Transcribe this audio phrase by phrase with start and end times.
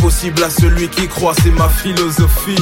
[0.00, 2.56] possible à celui qui croit, c'est ma philosophie.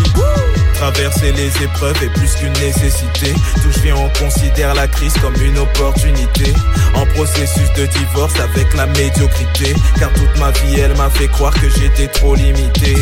[0.74, 3.32] Traverser les épreuves est plus qu'une nécessité.
[3.62, 6.52] Tout je viens, on considère la crise comme une opportunité.
[6.94, 9.74] En processus de divorce avec la médiocrité.
[9.98, 12.94] Car toute ma vie, elle m'a fait croire que j'étais trop limité.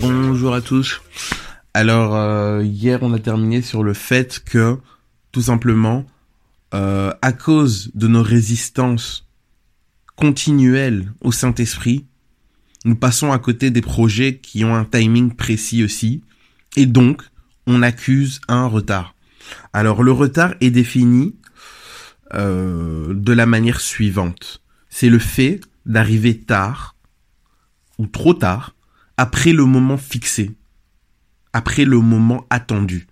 [0.00, 1.00] Bonjour à tous.
[1.74, 4.78] Alors euh, hier on a terminé sur le fait que
[5.32, 6.06] tout simplement
[6.72, 9.26] euh, à cause de nos résistances
[10.16, 12.06] continuelles au Saint-Esprit,
[12.84, 16.22] nous passons à côté des projets qui ont un timing précis aussi
[16.76, 17.22] et donc
[17.66, 19.14] on accuse un retard.
[19.72, 21.34] Alors le retard est défini
[22.34, 24.62] euh, de la manière suivante.
[24.90, 26.96] C'est le fait d'arriver tard
[27.98, 28.74] ou trop tard
[29.16, 30.54] après le moment fixé
[31.54, 33.06] après le moment attendu.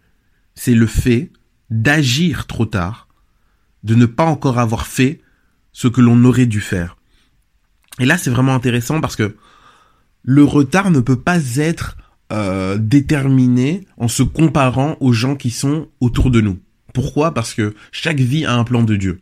[0.54, 1.30] C'est le fait
[1.70, 3.08] d'agir trop tard,
[3.84, 5.22] de ne pas encore avoir fait
[5.72, 6.98] ce que l'on aurait dû faire.
[7.98, 9.36] Et là, c'est vraiment intéressant parce que
[10.22, 11.96] le retard ne peut pas être
[12.32, 16.58] euh, déterminé en se comparant aux gens qui sont autour de nous.
[16.94, 17.34] Pourquoi?
[17.34, 19.20] Parce que chaque vie a un plan de Dieu.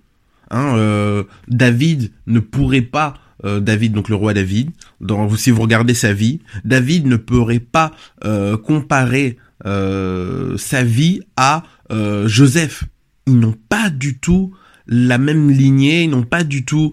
[0.50, 4.70] Hein, euh, David ne pourrait pas euh, David, donc le roi David,
[5.36, 7.92] si vous regardez sa vie, David ne pourrait pas
[8.62, 11.64] comparer sa vie à
[12.26, 12.84] Joseph.
[13.26, 14.54] Ils n'ont pas du tout
[14.86, 16.92] la même lignée, ils n'ont pas du tout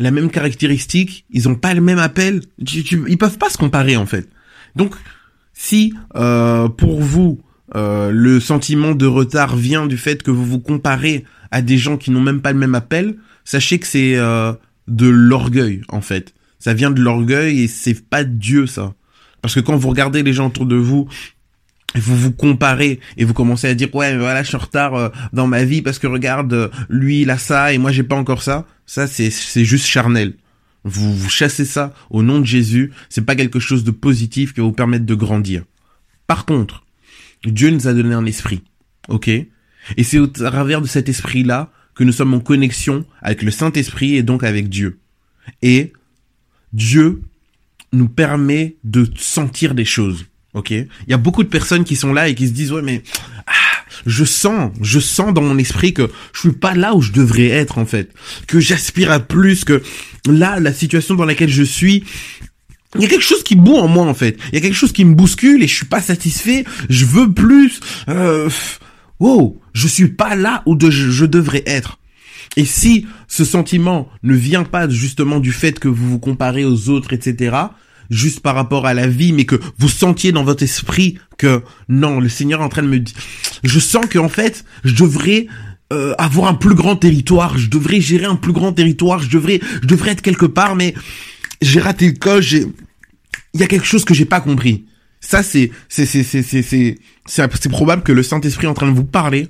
[0.00, 4.06] la même caractéristique, ils n'ont pas le même appel, ils peuvent pas se comparer en
[4.06, 4.28] fait.
[4.74, 4.94] Donc,
[5.52, 7.40] si pour vous
[7.74, 12.10] le sentiment de retard vient du fait que vous vous comparez à des gens qui
[12.10, 16.34] n'ont même pas le même appel, sachez que c'est de l'orgueil en fait.
[16.58, 18.94] Ça vient de l'orgueil et c'est pas Dieu ça.
[19.42, 21.08] Parce que quand vous regardez les gens autour de vous,
[21.96, 25.08] vous vous comparez et vous commencez à dire ouais voilà je suis en retard euh,
[25.32, 28.16] dans ma vie parce que regarde euh, lui il a ça et moi j'ai pas
[28.16, 28.66] encore ça.
[28.86, 30.34] Ça c'est c'est juste charnel.
[30.84, 32.92] Vous vous chassez ça au nom de Jésus.
[33.08, 35.64] C'est pas quelque chose de positif qui va vous permettre de grandir.
[36.26, 36.84] Par contre,
[37.44, 38.62] Dieu nous a donné un esprit,
[39.08, 39.28] ok?
[39.28, 39.48] Et
[40.02, 44.14] c'est au travers de cet esprit là que nous sommes en connexion avec le Saint-Esprit
[44.14, 45.00] et donc avec Dieu.
[45.60, 45.92] Et
[46.72, 47.22] Dieu
[47.92, 50.26] nous permet de sentir des choses.
[50.54, 52.82] Ok Il y a beaucoup de personnes qui sont là et qui se disent ouais
[52.82, 53.02] mais
[53.46, 53.52] ah,
[54.06, 57.48] je sens, je sens dans mon esprit que je suis pas là où je devrais
[57.48, 58.12] être en fait,
[58.46, 59.82] que j'aspire à plus, que
[60.26, 62.04] là la situation dans laquelle je suis,
[62.96, 64.36] il y a quelque chose qui boue en moi en fait.
[64.48, 66.64] Il y a quelque chose qui me bouscule et je suis pas satisfait.
[66.88, 67.78] Je veux plus.
[68.08, 68.50] Euh,
[69.20, 71.98] wow, je suis pas là où je devrais être.
[72.56, 76.88] Et si ce sentiment ne vient pas justement du fait que vous vous comparez aux
[76.88, 77.56] autres, etc.,
[78.10, 82.20] juste par rapport à la vie, mais que vous sentiez dans votre esprit que non,
[82.20, 83.14] le Seigneur est en train de me dire,
[83.62, 85.46] je sens que en fait, je devrais
[85.92, 89.60] euh, avoir un plus grand territoire, je devrais gérer un plus grand territoire, je devrais,
[89.82, 90.94] je devrais être quelque part, mais
[91.62, 94.84] j'ai raté le coche, il y a quelque chose que j'ai pas compris.
[95.20, 98.90] Ça, c'est, c'est, c'est, c'est, c'est, c'est, c'est probable que le Saint-Esprit est en train
[98.90, 99.48] de vous parler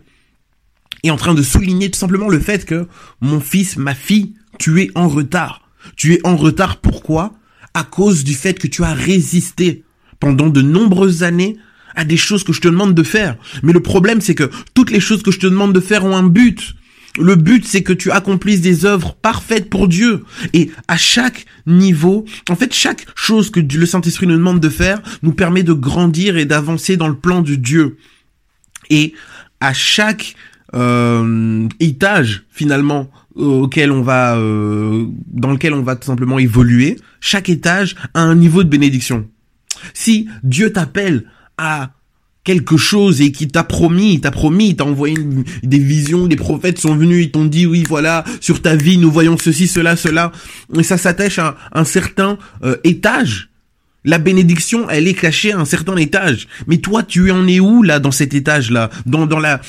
[1.02, 2.86] est en train de souligner tout simplement le fait que
[3.20, 5.68] mon fils, ma fille, tu es en retard.
[5.96, 7.32] Tu es en retard pourquoi?
[7.74, 9.84] À cause du fait que tu as résisté
[10.18, 11.56] pendant de nombreuses années
[11.94, 13.36] à des choses que je te demande de faire.
[13.62, 16.16] Mais le problème c'est que toutes les choses que je te demande de faire ont
[16.16, 16.74] un but.
[17.18, 20.24] Le but, c'est que tu accomplisses des œuvres parfaites pour Dieu.
[20.52, 25.02] Et à chaque niveau, en fait, chaque chose que le Saint-Esprit nous demande de faire
[25.22, 27.96] nous permet de grandir et d'avancer dans le plan de Dieu.
[28.90, 29.14] Et
[29.60, 30.36] à chaque
[30.74, 37.48] euh, étage finalement auquel on va euh, dans lequel on va tout simplement évoluer, chaque
[37.48, 39.28] étage a un niveau de bénédiction.
[39.94, 41.24] Si Dieu t'appelle
[41.56, 41.92] à
[42.44, 45.16] quelque chose et qui t'a promis, t'a promis, t'a envoyé
[45.62, 49.10] des visions, des prophètes sont venus, ils t'ont dit oui voilà, sur ta vie nous
[49.10, 50.32] voyons ceci, cela, cela,
[50.76, 53.49] et ça s'attache à un certain euh, étage
[54.04, 56.48] la bénédiction, elle est cachée à un certain étage.
[56.66, 58.90] Mais toi, tu en es où là dans cet étage-là?
[59.06, 59.60] Dans dans la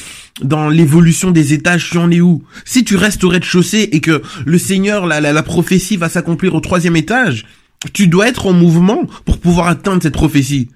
[0.42, 2.44] dans l'évolution des étages, tu en es où?
[2.66, 6.56] Si tu restes au rez-de-chaussée et que le Seigneur, la, la, la prophétie va s'accomplir
[6.56, 7.46] au troisième étage,
[7.94, 10.70] tu dois être en mouvement pour pouvoir atteindre cette prophétie.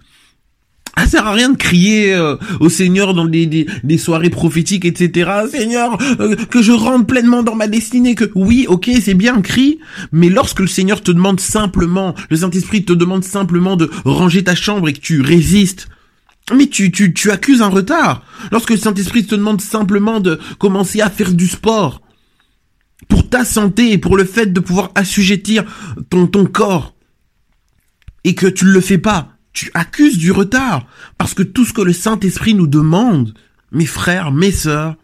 [0.98, 5.30] Ça sert à rien de crier euh, au Seigneur dans des, des, soirées prophétiques, etc.
[5.52, 9.80] Seigneur, euh, que je rentre pleinement dans ma destinée, que oui, ok, c'est bien, crie,
[10.12, 14.56] mais lorsque le Seigneur te demande simplement, le Saint-Esprit te demande simplement de ranger ta
[14.56, 15.90] chambre et que tu résistes,
[16.56, 18.24] mais tu, tu, tu accuses un retard.
[18.52, 22.02] Lorsque le Saint-Esprit te demande simplement de commencer à faire du sport,
[23.08, 25.64] pour ta santé et pour le fait de pouvoir assujettir
[26.10, 26.96] ton, ton corps,
[28.24, 30.86] et que tu ne le fais pas, tu accuses du retard.
[31.18, 33.34] Parce que tout ce que le Saint-Esprit nous demande,
[33.72, 34.96] mes frères, mes sœurs,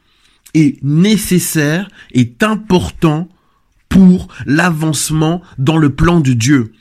[0.53, 3.30] est nécessaire, est important
[3.89, 6.74] pour l'avancement dans le plan de Dieu.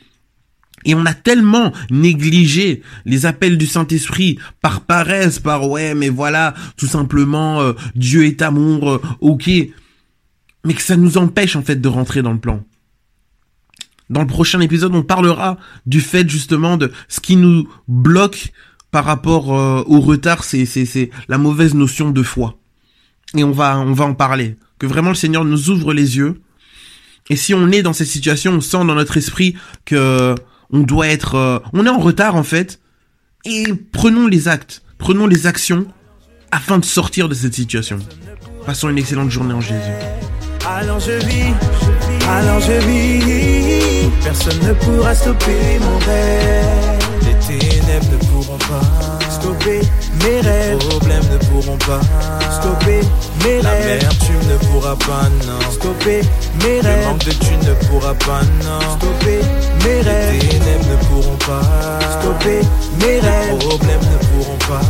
[0.84, 6.54] Et on a tellement négligé les appels du Saint-Esprit par paresse, par ouais, mais voilà,
[6.76, 9.50] tout simplement, euh, Dieu est amour, euh, ok,
[10.64, 12.64] mais que ça nous empêche en fait de rentrer dans le plan.
[14.10, 18.52] Dans le prochain épisode, on parlera du fait justement de ce qui nous bloque
[18.90, 22.58] par rapport euh, au retard, c'est la mauvaise notion de foi.
[23.36, 24.56] Et on va on va en parler.
[24.78, 26.40] Que vraiment le Seigneur nous ouvre les yeux.
[27.28, 29.54] Et si on est dans cette situation, on sent dans notre esprit
[29.84, 30.34] que
[30.72, 32.80] on doit être, euh, on est en retard en fait,
[33.44, 35.86] et prenons les actes, prenons les actions
[36.50, 37.98] afin de sortir de cette situation.
[38.66, 39.78] Passons une excellente journée en Jésus.
[40.66, 41.54] Alors je vis,
[42.28, 43.59] alors je vis,
[44.22, 46.98] personne ne pourra stopper mon rêve.
[47.22, 49.80] Les ténèbres ne pourront pas stopper
[50.22, 50.78] mes rêves.
[50.78, 52.00] Les problèmes ne pourront pas
[52.50, 53.00] stopper
[53.44, 53.62] mes rêves.
[53.62, 55.70] La mer, tu ne pourras pas, non.
[55.72, 56.20] Stopper
[56.62, 56.98] mes rêves.
[57.00, 58.80] Le manque de tu ne pourras pas, non.
[58.96, 59.40] Stopper
[59.84, 60.32] mes rêves.
[60.32, 61.62] Les ténèbres ne pourront pas
[62.20, 62.60] stopper
[63.00, 63.50] mes rêves.
[63.50, 64.80] Les problèmes ne pourront pas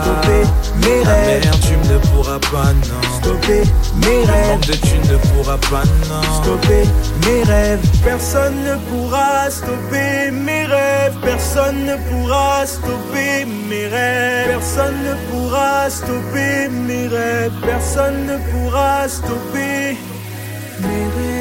[0.00, 0.42] stopper
[0.82, 1.42] mes rêves.
[1.42, 3.18] La mer, tu ne pourras pas, non.
[3.18, 3.62] Stopper
[4.04, 4.42] mes rêves.
[4.42, 6.42] Le manque de tu ne pourras pas, non.
[6.42, 6.84] Stopper
[7.26, 7.80] mes rêves.
[8.04, 11.14] Personne ne pourra stopper mes rêves.
[11.22, 14.46] Personne ne pourra stopper mes rêves.
[14.48, 17.52] Personne ne pourra stopper mes rêves.
[17.64, 19.96] Personne ne pourra stopper
[20.82, 21.31] mes rêves.